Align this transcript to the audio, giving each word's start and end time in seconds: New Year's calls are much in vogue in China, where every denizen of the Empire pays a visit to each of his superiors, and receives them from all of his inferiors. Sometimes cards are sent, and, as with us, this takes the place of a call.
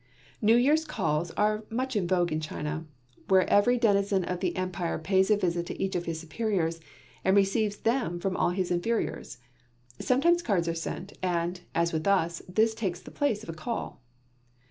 New 0.41 0.55
Year's 0.55 0.83
calls 0.83 1.29
are 1.37 1.63
much 1.69 1.95
in 1.95 2.07
vogue 2.07 2.31
in 2.31 2.39
China, 2.39 2.87
where 3.27 3.47
every 3.47 3.77
denizen 3.77 4.23
of 4.23 4.39
the 4.39 4.57
Empire 4.57 4.97
pays 4.97 5.29
a 5.29 5.37
visit 5.37 5.67
to 5.67 5.79
each 5.79 5.95
of 5.95 6.05
his 6.05 6.19
superiors, 6.19 6.79
and 7.23 7.35
receives 7.37 7.77
them 7.77 8.19
from 8.19 8.35
all 8.35 8.49
of 8.49 8.55
his 8.55 8.71
inferiors. 8.71 9.37
Sometimes 9.99 10.41
cards 10.41 10.67
are 10.67 10.73
sent, 10.73 11.13
and, 11.21 11.61
as 11.75 11.93
with 11.93 12.07
us, 12.07 12.41
this 12.49 12.73
takes 12.73 12.99
the 12.99 13.11
place 13.11 13.43
of 13.43 13.49
a 13.49 13.53
call. 13.53 14.01